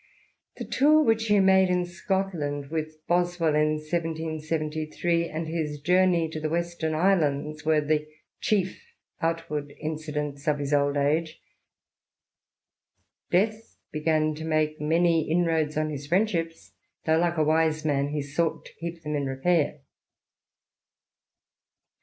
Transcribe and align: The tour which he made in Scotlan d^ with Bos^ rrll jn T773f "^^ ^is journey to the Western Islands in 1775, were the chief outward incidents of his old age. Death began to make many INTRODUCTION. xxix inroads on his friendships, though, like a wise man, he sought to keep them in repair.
The 0.57 0.65
tour 0.65 1.03
which 1.03 1.27
he 1.27 1.39
made 1.39 1.69
in 1.69 1.85
Scotlan 1.85 2.63
d^ 2.63 2.71
with 2.71 3.05
Bos^ 3.07 3.37
rrll 3.37 3.53
jn 3.53 4.13
T773f 4.17 4.97
"^^ 4.97 5.47
^is 5.47 5.83
journey 5.83 6.27
to 6.29 6.39
the 6.39 6.49
Western 6.49 6.95
Islands 6.95 7.61
in 7.61 7.69
1775, 7.69 7.69
were 7.69 7.81
the 7.81 8.07
chief 8.39 8.81
outward 9.21 9.73
incidents 9.79 10.47
of 10.47 10.57
his 10.57 10.73
old 10.73 10.97
age. 10.97 11.39
Death 13.29 13.77
began 13.91 14.33
to 14.33 14.43
make 14.43 14.81
many 14.81 15.29
INTRODUCTION. 15.29 15.43
xxix 15.43 15.53
inroads 15.53 15.77
on 15.77 15.89
his 15.91 16.07
friendships, 16.07 16.71
though, 17.05 17.19
like 17.19 17.37
a 17.37 17.43
wise 17.43 17.85
man, 17.85 18.07
he 18.07 18.23
sought 18.23 18.65
to 18.65 18.73
keep 18.79 19.03
them 19.03 19.13
in 19.15 19.27
repair. 19.27 19.81